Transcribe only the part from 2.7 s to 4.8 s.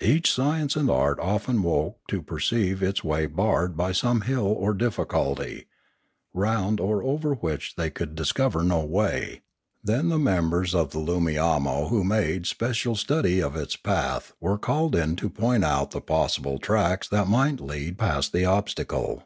its way barred by some hill of